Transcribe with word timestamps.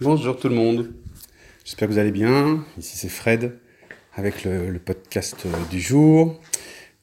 Bonjour 0.00 0.38
tout 0.38 0.48
le 0.48 0.54
monde. 0.54 0.92
J'espère 1.64 1.88
que 1.88 1.92
vous 1.92 1.98
allez 1.98 2.12
bien. 2.12 2.64
Ici 2.78 2.96
c'est 2.96 3.08
Fred 3.08 3.58
avec 4.14 4.44
le, 4.44 4.78
podcast 4.78 5.44
du 5.72 5.80
jour, 5.80 6.40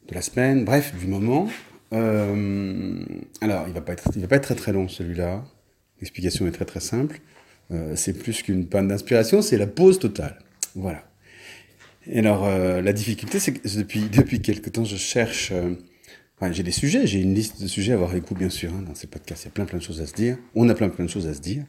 de 0.08 0.16
la 0.16 0.22
semaine, 0.22 0.64
bref, 0.64 0.96
du 0.98 1.08
moment. 1.08 1.50
Euh, 1.92 3.04
alors, 3.42 3.68
il 3.68 3.74
va 3.74 3.82
pas 3.82 3.92
être, 3.92 4.08
il 4.16 4.22
va 4.22 4.30
pas 4.30 4.38
être 4.38 4.44
très 4.44 4.56
très 4.56 4.72
long 4.72 4.88
celui-là. 4.88 5.44
L'explication 6.00 6.48
est 6.48 6.52
très 6.52 6.64
très 6.64 6.80
simple. 6.80 7.20
Euh, 7.72 7.98
c'est 7.98 8.14
plus 8.14 8.42
qu'une 8.44 8.66
panne 8.66 8.88
d'inspiration, 8.88 9.42
c'est 9.42 9.58
la 9.58 9.68
pause 9.68 10.00
totale. 10.00 10.40
Voilà. 10.74 11.04
Et 12.08 12.20
alors, 12.20 12.46
euh, 12.46 12.82
la 12.82 12.94
difficulté, 12.94 13.42
c'est 13.42 13.52
que 13.52 13.78
depuis, 13.78 14.04
depuis 14.10 14.42
quelque 14.42 14.70
temps, 14.70 14.86
je 14.86 14.96
cherche 14.96 15.52
j'ai 16.52 16.64
des 16.64 16.72
sujets, 16.72 17.08
j'ai 17.08 17.22
une 17.22 17.34
liste 17.34 17.62
de 17.62 17.68
sujets 17.68 17.94
à 17.94 17.96
avoir 17.96 18.12
avec 18.12 18.28
vous, 18.28 18.36
bien 18.36 18.50
sûr. 18.50 18.72
Hein, 18.74 18.84
dans 18.88 18.96
ces 18.96 19.08
podcasts, 19.08 19.44
il 19.44 19.48
y 19.48 19.50
a 19.50 19.52
plein 19.52 19.66
plein 19.66 19.80
de 19.80 19.84
choses 19.84 20.02
à 20.02 20.06
se 20.06 20.14
dire. 20.14 20.38
On 20.54 20.68
a 20.70 20.76
plein 20.76 20.90
plein 20.90 21.06
de 21.06 21.10
choses 21.10 21.28
à 21.28 21.34
se 21.34 21.42
dire, 21.42 21.64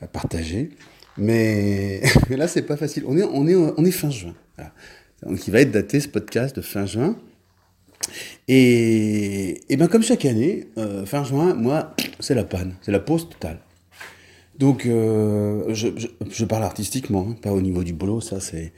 à 0.00 0.06
partager. 0.06 0.70
Mais, 1.18 2.02
mais 2.30 2.36
là, 2.36 2.48
c'est 2.48 2.62
pas 2.62 2.76
facile. 2.76 3.04
On 3.06 3.16
est, 3.16 3.22
on 3.22 3.46
est, 3.46 3.54
on 3.54 3.84
est 3.84 3.90
fin 3.90 4.10
juin. 4.10 4.34
Donc, 5.22 5.46
il 5.46 5.50
va 5.50 5.60
être 5.60 5.70
daté 5.70 6.00
ce 6.00 6.08
podcast 6.08 6.56
de 6.56 6.60
fin 6.60 6.86
juin. 6.86 7.16
Et, 8.48 9.60
et 9.68 9.76
ben, 9.76 9.88
comme 9.88 10.02
chaque 10.02 10.24
année, 10.24 10.68
euh, 10.78 11.04
fin 11.06 11.24
juin, 11.24 11.54
moi, 11.54 11.94
c'est 12.20 12.34
la 12.34 12.44
panne, 12.44 12.74
c'est 12.82 12.92
la 12.92 13.00
pause 13.00 13.28
totale. 13.28 13.60
Donc, 14.58 14.86
euh, 14.86 15.74
je, 15.74 15.88
je, 16.30 16.44
parle 16.44 16.62
artistiquement, 16.62 17.26
hein, 17.30 17.36
pas 17.42 17.52
au 17.52 17.60
niveau 17.60 17.82
du 17.82 17.92
boulot, 17.92 18.20
ça 18.20 18.40
c'est 18.40 18.72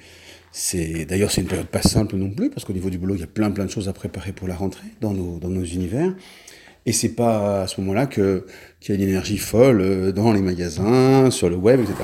c'est 0.52 1.04
d'ailleurs 1.04 1.30
c'est 1.30 1.40
une 1.40 1.46
période 1.46 1.66
pas 1.66 1.82
simple 1.82 2.16
non 2.16 2.30
plus 2.30 2.50
parce 2.50 2.64
qu'au 2.64 2.72
niveau 2.72 2.90
du 2.90 2.98
boulot 2.98 3.14
il 3.14 3.20
y 3.20 3.24
a 3.24 3.28
plein 3.28 3.50
plein 3.50 3.64
de 3.64 3.70
choses 3.70 3.88
à 3.88 3.92
préparer 3.92 4.32
pour 4.32 4.48
la 4.48 4.54
rentrée 4.54 4.88
dans 5.00 5.12
nos 5.12 5.38
dans 5.38 5.48
nos 5.50 5.64
univers 5.64 6.14
et 6.88 6.92
c'est 6.92 7.10
pas 7.10 7.62
à 7.62 7.66
ce 7.66 7.80
moment-là 7.82 8.06
que 8.06 8.46
qu'il 8.80 8.94
y 8.94 8.98
a 8.98 9.02
une 9.02 9.08
énergie 9.10 9.36
folle 9.36 9.82
euh, 9.82 10.10
dans 10.10 10.32
les 10.32 10.40
magasins, 10.40 11.30
sur 11.30 11.50
le 11.50 11.56
web, 11.56 11.80
etc. 11.80 11.96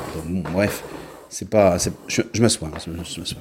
Bref, 0.53 0.85
c'est 1.31 1.49
pas 1.49 1.79
je, 2.07 2.21
je 2.31 2.43
m'assois, 2.43 2.71
je, 2.85 2.91
m'assois. 2.91 3.41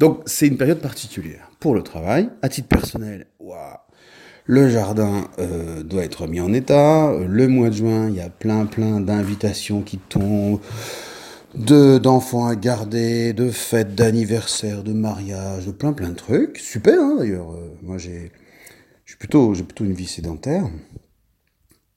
Donc 0.00 0.22
c'est 0.26 0.48
une 0.48 0.56
période 0.56 0.80
particulière 0.80 1.48
pour 1.60 1.76
le 1.76 1.82
travail, 1.82 2.28
à 2.42 2.48
titre 2.48 2.66
personnel. 2.66 3.26
Waouh, 3.38 3.76
le 4.46 4.68
jardin 4.68 5.28
euh, 5.38 5.84
doit 5.84 6.02
être 6.02 6.26
mis 6.26 6.40
en 6.40 6.52
état. 6.52 7.12
Le 7.24 7.46
mois 7.46 7.70
de 7.70 7.74
juin, 7.74 8.08
il 8.08 8.16
y 8.16 8.20
a 8.20 8.28
plein 8.28 8.66
plein 8.66 9.00
d'invitations 9.00 9.82
qui 9.82 9.98
tombent 9.98 10.58
de 11.54 11.98
d'enfants 11.98 12.46
à 12.46 12.56
garder, 12.56 13.32
de 13.32 13.50
fêtes 13.50 13.94
d'anniversaire, 13.94 14.82
de 14.82 14.92
mariage, 14.92 15.66
de 15.66 15.72
plein 15.72 15.92
plein 15.92 16.10
de 16.10 16.14
trucs. 16.14 16.58
Super 16.58 17.00
hein, 17.00 17.16
d'ailleurs. 17.18 17.52
Euh, 17.52 17.76
moi 17.82 17.98
j'ai 17.98 18.32
plutôt 19.18 19.52
plutôt 19.52 19.84
une 19.84 19.92
vie 19.92 20.06
sédentaire. 20.06 20.68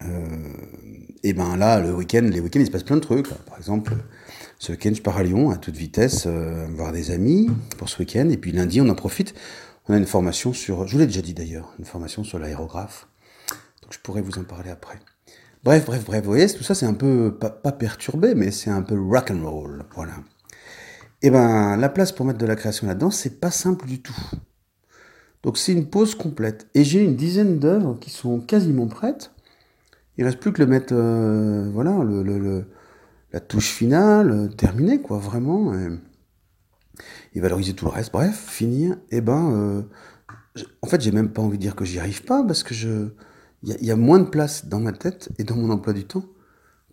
Euh, 0.04 0.28
et 1.24 1.34
ben 1.34 1.56
là 1.56 1.80
le 1.80 1.94
week-end 1.94 2.28
les 2.30 2.40
week-ends 2.42 2.60
il 2.60 2.66
se 2.66 2.72
passe 2.72 2.84
plein 2.84 2.96
de 2.96 3.02
trucs. 3.02 3.30
Par 3.30 3.58
exemple 3.58 3.94
ce 4.60 4.72
week-end 4.72 4.92
je 4.94 5.02
pars 5.02 5.18
à 5.18 5.24
Lyon 5.24 5.52
à 5.52 5.58
toute 5.58 5.76
vitesse 5.76 6.24
euh, 6.26 6.68
voir 6.76 6.92
des 6.92 7.12
amis 7.12 7.50
pour 7.78 7.90
ce 7.90 8.00
week-end 8.00 8.30
et 8.30 8.38
puis 8.38 8.52
lundi 8.52 8.82
on 8.82 8.90
en 8.90 8.96
profite. 8.96 9.34
On 9.88 9.94
a 9.94 9.98
une 9.98 10.06
formation 10.06 10.54
sur 10.54 10.88
je 10.88 10.94
vous 10.94 11.00
l'ai 11.00 11.08
déjà 11.08 11.22
dit 11.22 11.34
d'ailleurs 11.34 11.74
une 11.80 11.86
formation 11.86 12.24
sur 12.24 12.40
l'aérographe. 12.40 13.08
Donc 13.82 13.94
je 13.94 14.00
pourrais 14.00 14.22
vous 14.22 14.40
en 14.40 14.44
parler 14.44 14.72
après. 14.72 15.00
Bref, 15.64 15.86
bref, 15.86 16.04
bref, 16.04 16.24
vous 16.24 16.30
voyez, 16.30 16.48
tout 16.50 16.64
ça 16.64 16.76
c'est 16.76 16.86
un 16.86 16.94
peu, 16.94 17.38
pas, 17.40 17.72
perturbé, 17.72 18.36
mais 18.36 18.52
c'est 18.52 18.70
un 18.70 18.82
peu 18.82 19.00
rock 19.00 19.32
and 19.32 19.50
roll, 19.50 19.86
voilà. 19.96 20.14
Et 21.22 21.28
eh 21.28 21.30
ben, 21.30 21.78
la 21.78 21.88
place 21.88 22.12
pour 22.12 22.26
mettre 22.26 22.40
de 22.40 22.46
la 22.46 22.58
création 22.58 22.86
là-dedans, 22.86 23.10
c'est 23.10 23.40
pas 23.40 23.50
simple 23.50 23.86
du 23.86 24.02
tout. 24.02 24.18
Donc 25.42 25.58
c'est 25.58 25.72
une 25.72 25.90
pause 25.90 26.16
complète. 26.16 26.68
Et 26.74 26.84
j'ai 26.84 27.02
une 27.02 27.16
dizaine 27.16 27.60
d'œuvres 27.60 27.98
qui 28.00 28.10
sont 28.10 28.42
quasiment 28.42 28.88
prêtes. 28.88 29.32
Il 30.18 30.26
reste 30.26 30.40
plus 30.40 30.52
que 30.52 30.62
le 30.62 30.68
mettre, 30.68 30.94
euh, 30.94 31.70
voilà, 31.72 32.04
le, 32.04 32.66
la 33.32 33.40
touche 33.40 33.72
finale, 33.72 34.32
euh, 34.32 34.48
terminée, 34.50 35.02
quoi, 35.02 35.18
vraiment. 35.18 35.74
Et, 37.34 37.40
valoriser 37.40 37.74
tout 37.74 37.86
le 37.86 37.92
reste. 37.92 38.12
Bref, 38.12 38.36
finir. 38.50 38.94
Et 39.12 39.18
eh 39.18 39.22
ben, 39.22 39.52
euh, 39.54 39.82
en 40.82 40.88
fait, 40.88 41.02
j'ai 41.02 41.12
même 41.12 41.32
pas 41.32 41.42
envie 41.42 41.58
de 41.58 41.62
dire 41.62 41.76
que 41.76 41.86
j'y 41.86 42.00
arrive 42.00 42.24
pas 42.24 42.44
parce 42.44 42.64
que 42.64 42.74
je, 42.74 43.10
il 43.64 43.86
y, 43.86 43.92
a 43.92 43.96
moins 43.96 44.20
de 44.20 44.26
place 44.26 44.66
dans 44.66 44.80
ma 44.80 44.92
tête 44.92 45.30
et 45.40 45.44
dans 45.46 45.56
mon 45.56 45.70
emploi 45.70 45.94
du 45.94 46.04
temps 46.04 46.26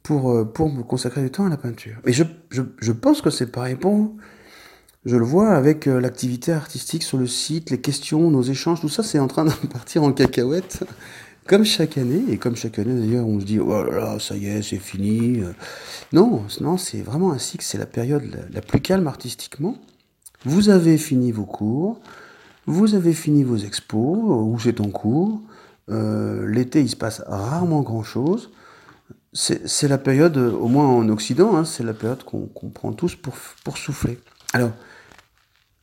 pour, 0.05 0.31
euh, 0.31 0.45
pour 0.45 0.73
me 0.73 0.83
consacrer 0.83 1.23
du 1.23 1.31
temps 1.31 1.47
à 1.47 1.49
la 1.49 1.57
peinture. 1.57 1.97
Et 2.07 2.13
je, 2.13 2.23
je, 2.51 2.63
je 2.81 2.93
pense 2.93 3.23
que 3.23 3.31
c'est 3.31 3.51
pareil 3.51 3.75
pour 3.75 3.93
vous. 3.93 4.17
Je 5.05 5.17
le 5.17 5.25
vois 5.25 5.51
avec 5.51 5.87
euh, 5.87 6.01
l'activité 6.01 6.53
artistique 6.53 7.03
sur 7.03 7.19
le 7.19 7.27
site, 7.27 7.71
les 7.71 7.81
questions, 7.81 8.31
nos 8.31 8.43
échanges, 8.43 8.81
tout 8.81 8.89
ça, 8.89 9.03
c'est 9.03 9.19
en 9.19 9.27
train 9.27 9.47
de 9.47 9.51
partir 9.73 10.03
en 10.05 10.13
cacahuète, 10.13 10.85
comme 11.47 11.65
chaque 11.65 11.99
année. 11.99 12.23
Et 12.29 12.37
comme 12.37 12.55
chaque 12.55 12.79
année, 12.79 12.95
d'ailleurs, 12.95 13.27
on 13.27 13.41
se 13.41 13.47
dit, 13.47 13.59
oh 13.59 13.83
là 13.83 13.99
là, 13.99 14.19
ça 14.21 14.37
y 14.37 14.47
est, 14.47 14.63
c'est 14.63 14.79
fini. 14.79 15.41
Euh. 15.41 15.53
Non, 16.13 16.45
non, 16.61 16.77
c'est 16.77 17.01
vraiment 17.01 17.33
ainsi 17.33 17.59
que 17.59 17.65
c'est 17.65 17.79
la 17.79 17.87
période 17.87 18.25
la, 18.25 18.41
la 18.53 18.61
plus 18.61 18.81
calme 18.81 19.07
artistiquement. 19.07 19.77
Vous 20.45 20.69
avez 20.69 20.99
fini 20.99 21.33
vos 21.33 21.47
cours, 21.47 21.99
vous 22.67 22.95
avez 22.95 23.13
fini 23.13 23.43
vos 23.43 23.57
expos, 23.57 24.19
ou 24.23 24.57
c'est 24.61 24.81
en 24.81 24.91
cours, 24.91 25.41
euh, 25.91 26.47
l'été, 26.49 26.81
il 26.81 26.89
se 26.89 26.97
passe 26.97 27.23
rarement 27.27 27.83
grand-chose. 27.83 28.51
C'est 29.33 29.87
la 29.87 29.99
période, 29.99 30.37
au 30.37 30.67
moins 30.67 30.89
en 30.89 31.09
Occident, 31.09 31.57
hein, 31.57 31.65
c'est 31.65 31.85
la 31.85 31.95
période 31.95 32.25
qu'on 32.25 32.71
prend 32.71 32.93
tous 32.93 33.15
pour, 33.15 33.35
pour 33.63 33.79
souffler. 33.79 34.19
Alors, 34.53 34.73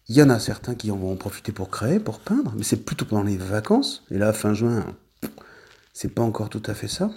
il 0.09 0.17
y 0.17 0.21
en 0.21 0.29
a 0.29 0.39
certains 0.39 0.75
qui 0.75 0.91
en 0.91 0.97
vont 0.97 1.13
en 1.13 1.15
profiter 1.15 1.53
pour 1.53 1.69
créer, 1.69 1.99
pour 1.99 2.19
peindre, 2.19 2.53
mais 2.57 2.63
c'est 2.63 2.83
plutôt 2.83 3.05
pendant 3.05 3.23
les 3.23 3.37
vacances. 3.37 4.03
Et 4.11 4.17
là, 4.17 4.33
fin 4.33 4.53
juin, 4.53 4.85
c'est 5.93 6.13
pas 6.13 6.23
encore 6.23 6.49
tout 6.49 6.63
à 6.65 6.73
fait 6.73 6.89
ça. 6.89 7.09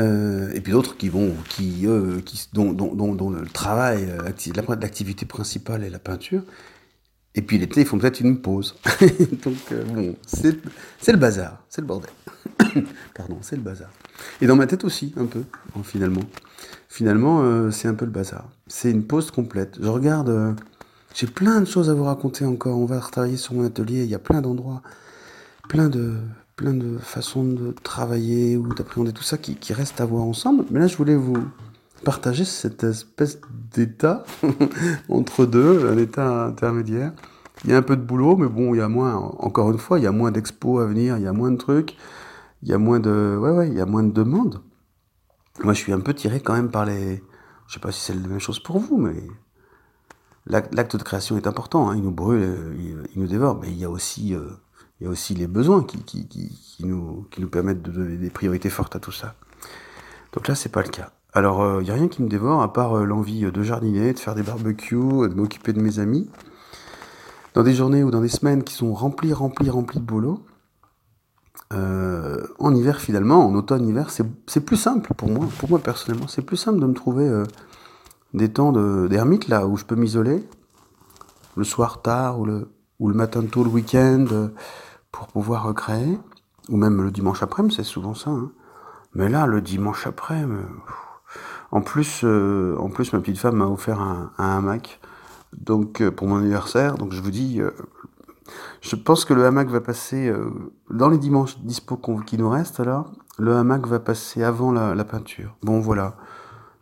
Euh, 0.00 0.50
et 0.52 0.60
puis 0.60 0.72
d'autres 0.72 0.96
qui 0.96 1.08
vont, 1.08 1.34
qui, 1.48 1.86
qui 2.24 2.48
dont, 2.52 2.72
dont, 2.72 3.14
dont, 3.14 3.30
le 3.30 3.46
travail, 3.46 4.08
l'activité 4.80 5.26
principale 5.26 5.84
est 5.84 5.90
la 5.90 5.98
peinture, 6.00 6.42
et 7.34 7.42
puis 7.42 7.58
l'été, 7.58 7.82
ils 7.82 7.86
font 7.86 7.98
peut-être 7.98 8.20
une 8.20 8.40
pause. 8.40 8.74
Donc, 9.44 9.56
euh, 9.72 9.84
bon, 9.84 10.16
c'est 10.26 11.12
le 11.12 11.18
bazar, 11.18 11.62
c'est 11.68 11.80
le 11.80 11.86
bordel. 11.86 12.10
Pardon, 13.14 13.38
c'est 13.40 13.56
le 13.56 13.62
bazar. 13.62 13.88
Et 14.40 14.46
dans 14.46 14.56
ma 14.56 14.66
tête 14.66 14.84
aussi, 14.84 15.14
un 15.16 15.26
peu, 15.26 15.42
finalement. 15.84 16.22
Finalement, 16.88 17.42
euh, 17.42 17.70
c'est 17.70 17.86
un 17.86 17.94
peu 17.94 18.04
le 18.04 18.10
bazar. 18.10 18.48
C'est 18.66 18.90
une 18.90 19.04
pause 19.04 19.30
complète. 19.30 19.78
Je 19.80 19.88
regarde, 19.88 20.28
euh, 20.28 20.52
j'ai 21.14 21.28
plein 21.28 21.60
de 21.60 21.66
choses 21.66 21.88
à 21.88 21.94
vous 21.94 22.04
raconter 22.04 22.44
encore. 22.44 22.76
On 22.76 22.84
va 22.84 22.98
retravailler 22.98 23.36
sur 23.36 23.54
mon 23.54 23.64
atelier. 23.64 24.02
Il 24.02 24.10
y 24.10 24.14
a 24.16 24.18
plein 24.18 24.40
d'endroits, 24.40 24.82
plein 25.68 25.88
de, 25.88 26.16
plein 26.56 26.74
de 26.74 26.98
façons 26.98 27.44
de 27.44 27.72
travailler 27.84 28.56
ou 28.56 28.74
d'appréhender 28.74 29.12
tout 29.12 29.22
ça 29.22 29.38
qui, 29.38 29.54
qui 29.54 29.72
reste 29.72 30.00
à 30.00 30.04
voir 30.04 30.24
ensemble. 30.24 30.64
Mais 30.72 30.80
là, 30.80 30.88
je 30.88 30.96
voulais 30.96 31.16
vous, 31.16 31.38
partager 32.04 32.44
cette 32.44 32.84
espèce 32.84 33.40
d'état 33.74 34.24
entre 35.08 35.46
deux, 35.46 35.88
un 35.88 35.98
état 35.98 36.46
intermédiaire. 36.46 37.12
Il 37.64 37.70
y 37.70 37.74
a 37.74 37.76
un 37.76 37.82
peu 37.82 37.96
de 37.96 38.02
boulot, 38.02 38.36
mais 38.36 38.48
bon, 38.48 38.74
il 38.74 38.78
y 38.78 38.80
a 38.80 38.88
moins, 38.88 39.16
encore 39.16 39.70
une 39.70 39.78
fois, 39.78 39.98
il 39.98 40.04
y 40.04 40.06
a 40.06 40.12
moins 40.12 40.30
d'expos 40.30 40.80
à 40.80 40.86
venir, 40.86 41.18
il 41.18 41.22
y 41.22 41.26
a 41.26 41.32
moins 41.32 41.50
de 41.50 41.58
trucs, 41.58 41.96
il 42.62 42.68
y 42.68 42.72
a 42.72 42.78
moins 42.78 43.00
de, 43.00 43.36
ouais, 43.38 43.50
ouais, 43.50 43.68
il 43.68 43.74
y 43.74 43.80
a 43.80 43.86
moins 43.86 44.02
de 44.02 44.12
demandes. 44.12 44.62
Moi, 45.62 45.74
je 45.74 45.78
suis 45.78 45.92
un 45.92 46.00
peu 46.00 46.14
tiré 46.14 46.40
quand 46.40 46.54
même 46.54 46.70
par 46.70 46.86
les, 46.86 47.22
je 47.66 47.74
sais 47.74 47.80
pas 47.80 47.92
si 47.92 48.00
c'est 48.00 48.14
la 48.14 48.26
même 48.26 48.38
chose 48.38 48.60
pour 48.60 48.78
vous, 48.78 48.96
mais 48.96 49.14
l'acte 50.46 50.96
de 50.96 51.02
création 51.02 51.36
est 51.36 51.46
important, 51.46 51.90
hein. 51.90 51.96
il 51.96 52.02
nous 52.02 52.10
brûle, 52.10 52.74
il, 53.14 53.20
nous 53.20 53.26
dévore, 53.26 53.60
mais 53.60 53.68
il 53.68 53.76
y 53.76 53.84
a 53.84 53.90
aussi, 53.90 54.34
euh, 54.34 54.48
il 54.98 55.04
y 55.04 55.06
a 55.06 55.10
aussi 55.10 55.34
les 55.34 55.46
besoins 55.46 55.84
qui, 55.84 56.02
qui, 56.02 56.56
nous, 56.80 57.26
qui 57.30 57.42
nous 57.42 57.50
permettent 57.50 57.82
de 57.82 57.90
donner 57.90 58.16
des 58.16 58.30
priorités 58.30 58.70
fortes 58.70 58.96
à 58.96 59.00
tout 59.00 59.12
ça. 59.12 59.34
Donc 60.32 60.48
là, 60.48 60.54
c'est 60.54 60.70
pas 60.70 60.82
le 60.82 60.88
cas. 60.88 61.12
Alors, 61.32 61.60
il 61.60 61.64
euh, 61.64 61.82
n'y 61.82 61.90
a 61.90 61.94
rien 61.94 62.08
qui 62.08 62.22
me 62.22 62.28
dévore 62.28 62.60
à 62.60 62.72
part 62.72 62.98
euh, 62.98 63.04
l'envie 63.04 63.42
de 63.42 63.62
jardiner, 63.62 64.12
de 64.12 64.18
faire 64.18 64.34
des 64.34 64.42
barbecues, 64.42 65.28
de 65.28 65.34
m'occuper 65.34 65.72
de 65.72 65.80
mes 65.80 66.00
amis. 66.00 66.28
Dans 67.54 67.62
des 67.62 67.72
journées 67.72 68.02
ou 68.02 68.10
dans 68.10 68.20
des 68.20 68.28
semaines 68.28 68.64
qui 68.64 68.74
sont 68.74 68.92
remplies, 68.92 69.32
remplies, 69.32 69.70
remplies 69.70 70.00
de 70.00 70.04
boulot. 70.04 70.44
Euh, 71.72 72.44
en 72.58 72.74
hiver, 72.74 73.00
finalement, 73.00 73.46
en 73.46 73.54
automne-hiver, 73.54 74.10
c'est 74.10 74.64
plus 74.64 74.76
simple 74.76 75.14
pour 75.14 75.28
moi, 75.28 75.46
pour 75.58 75.70
moi 75.70 75.78
personnellement. 75.78 76.26
C'est 76.26 76.42
plus 76.42 76.56
simple 76.56 76.80
de 76.80 76.86
me 76.86 76.94
trouver 76.94 77.44
des 78.34 78.52
temps 78.52 78.72
d'ermite, 79.06 79.48
là, 79.48 79.66
où 79.66 79.76
je 79.76 79.84
peux 79.84 79.94
m'isoler, 79.94 80.44
le 81.56 81.64
soir 81.64 82.02
tard 82.02 82.40
ou 82.40 82.44
le, 82.44 82.72
ou 82.98 83.08
le 83.08 83.14
matin 83.14 83.42
tôt 83.42 83.62
le 83.62 83.70
week-end, 83.70 84.26
pour 85.12 85.28
pouvoir 85.28 85.72
créer. 85.74 86.18
Ou 86.68 86.76
même 86.76 87.02
le 87.02 87.10
dimanche 87.10 87.42
après-midi, 87.42 87.76
c'est 87.76 87.84
souvent 87.84 88.14
ça. 88.14 88.30
Hein. 88.30 88.50
Mais 89.14 89.28
là, 89.28 89.46
le 89.46 89.60
dimanche 89.60 90.06
après, 90.06 90.44
en 91.72 91.82
plus, 91.82 92.22
euh, 92.24 92.76
en 92.78 92.88
plus, 92.88 93.12
ma 93.12 93.20
petite 93.20 93.38
femme 93.38 93.56
m'a 93.56 93.66
offert 93.66 94.00
un, 94.00 94.32
hamac, 94.38 95.00
donc 95.56 96.00
euh, 96.00 96.10
pour 96.10 96.26
mon 96.26 96.38
anniversaire. 96.38 96.96
Donc 96.96 97.12
je 97.12 97.22
vous 97.22 97.30
dis, 97.30 97.60
euh, 97.60 97.70
je 98.80 98.96
pense 98.96 99.24
que 99.24 99.34
le 99.34 99.44
hamac 99.44 99.68
va 99.68 99.80
passer 99.80 100.32
dans 100.90 101.08
les 101.08 101.18
dimanches 101.18 101.58
dispo 101.60 101.96
qui 102.26 102.38
nous 102.38 102.50
restent 102.50 102.80
là. 102.80 103.06
Le 103.38 103.56
hamac 103.56 103.86
va 103.86 104.00
passer 104.00 104.42
avant 104.42 104.72
la, 104.72 105.04
peinture. 105.04 105.56
Bon 105.62 105.80
voilà, 105.80 106.16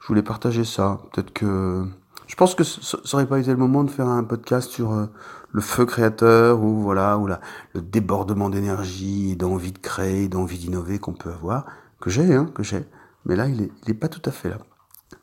je 0.01 0.07
voulais 0.09 0.23
partager 0.23 0.65
ça. 0.65 1.01
Peut-être 1.13 1.33
que 1.33 1.85
je 2.27 2.35
pense 2.37 2.55
que 2.55 2.65
ça 2.65 2.99
aurait 3.13 3.27
pas 3.27 3.39
été 3.39 3.51
le 3.51 3.59
moment 3.59 3.85
de 3.85 3.91
faire 3.91 4.09
un 4.09 4.25
podcast 4.25 4.71
sur 4.71 5.09
le 5.53 5.61
feu 5.61 5.85
créateur 5.85 6.63
ou 6.63 6.81
voilà 6.81 7.19
ou 7.19 7.27
la, 7.27 7.41
le 7.75 7.83
débordement 7.83 8.49
d'énergie, 8.49 9.37
d'envie 9.37 9.73
de 9.73 9.79
créer, 9.79 10.29
d'envie 10.29 10.59
d'innover 10.59 10.99
qu'on 10.99 11.13
peut 11.13 11.33
avoir, 11.33 11.67
que 12.01 12.09
j'ai, 12.09 12.35
hein, 12.35 12.47
que 12.55 12.63
j'ai. 12.63 12.87
Mais 13.27 13.37
là, 13.37 13.47
il 13.47 13.61
est, 13.63 13.71
il 13.85 13.91
est 13.91 13.95
pas 13.95 14.09
tout 14.09 14.23
à 14.25 14.31
fait 14.31 14.49
là. 14.49 14.59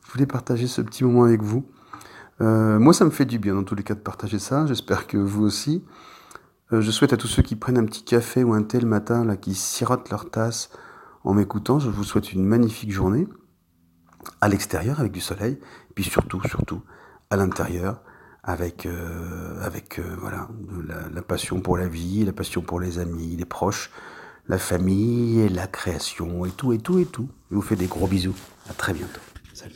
Je 0.06 0.12
voulais 0.12 0.26
partager 0.26 0.66
ce 0.66 0.80
petit 0.82 1.04
moment 1.04 1.24
avec 1.24 1.42
vous. 1.42 1.66
Euh, 2.40 2.78
moi, 2.78 2.92
ça 2.92 3.04
me 3.04 3.10
fait 3.10 3.24
du 3.24 3.38
bien 3.38 3.54
dans 3.54 3.64
tous 3.64 3.74
les 3.74 3.82
cas 3.82 3.94
de 3.94 4.00
partager 4.00 4.38
ça. 4.38 4.66
J'espère 4.66 5.06
que 5.06 5.16
vous 5.16 5.42
aussi. 5.42 5.84
Euh, 6.72 6.80
je 6.80 6.90
souhaite 6.90 7.12
à 7.12 7.16
tous 7.16 7.26
ceux 7.26 7.42
qui 7.42 7.56
prennent 7.56 7.78
un 7.78 7.84
petit 7.84 8.04
café 8.04 8.44
ou 8.44 8.52
un 8.52 8.62
thé 8.62 8.78
le 8.78 8.86
matin, 8.86 9.24
là, 9.24 9.36
qui 9.36 9.54
sirotent 9.54 10.10
leur 10.10 10.30
tasse 10.30 10.70
en 11.24 11.34
m'écoutant, 11.34 11.80
je 11.80 11.90
vous 11.90 12.04
souhaite 12.04 12.32
une 12.32 12.44
magnifique 12.44 12.92
journée 12.92 13.26
à 14.40 14.48
l'extérieur 14.48 15.00
avec 15.00 15.10
du 15.10 15.20
soleil, 15.20 15.58
puis 15.94 16.04
surtout, 16.04 16.40
surtout 16.46 16.82
à 17.30 17.36
l'intérieur 17.36 18.00
avec, 18.44 18.86
euh, 18.86 19.60
avec 19.60 19.98
voilà, 20.20 20.48
la, 20.86 21.08
la, 21.08 21.22
passion 21.22 21.60
pour 21.60 21.76
la 21.78 21.88
vie, 21.88 22.24
la 22.24 22.32
passion 22.32 22.62
pour 22.62 22.78
les 22.78 23.00
amis, 23.00 23.34
les 23.36 23.44
proches, 23.44 23.90
la 24.46 24.58
famille 24.58 25.40
et 25.40 25.48
la 25.48 25.66
création 25.66 26.44
et 26.44 26.50
tout 26.50 26.72
et 26.72 26.78
tout 26.78 27.00
et 27.00 27.06
tout. 27.06 27.28
Je 27.50 27.56
vous 27.56 27.62
fais 27.62 27.76
des 27.76 27.86
gros 27.86 28.06
bisous. 28.06 28.36
À 28.70 28.72
très 28.72 28.92
bientôt. 28.92 29.20
Salut. 29.52 29.74